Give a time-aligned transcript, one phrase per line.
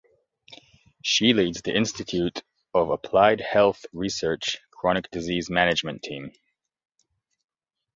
[1.03, 2.41] She leads the Institute
[2.73, 6.31] of Applied Health Research Chronic Disease Management Team.